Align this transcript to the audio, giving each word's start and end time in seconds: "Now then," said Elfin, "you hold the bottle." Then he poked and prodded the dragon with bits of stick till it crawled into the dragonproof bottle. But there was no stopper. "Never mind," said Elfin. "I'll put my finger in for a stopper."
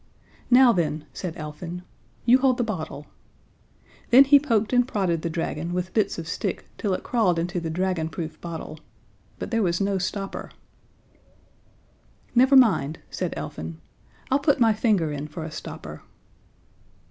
"Now 0.49 0.71
then," 0.73 1.05
said 1.13 1.37
Elfin, 1.37 1.83
"you 2.25 2.39
hold 2.39 2.57
the 2.57 2.63
bottle." 2.63 3.05
Then 4.09 4.23
he 4.23 4.39
poked 4.39 4.73
and 4.73 4.87
prodded 4.87 5.21
the 5.21 5.29
dragon 5.29 5.73
with 5.75 5.93
bits 5.93 6.17
of 6.17 6.27
stick 6.27 6.65
till 6.79 6.95
it 6.95 7.03
crawled 7.03 7.37
into 7.37 7.59
the 7.59 7.69
dragonproof 7.69 8.41
bottle. 8.41 8.79
But 9.37 9.51
there 9.51 9.61
was 9.61 9.79
no 9.79 9.99
stopper. 9.99 10.49
"Never 12.33 12.55
mind," 12.55 12.97
said 13.11 13.35
Elfin. 13.37 13.77
"I'll 14.31 14.39
put 14.39 14.59
my 14.59 14.73
finger 14.73 15.11
in 15.11 15.27
for 15.27 15.43
a 15.43 15.51
stopper." 15.51 16.01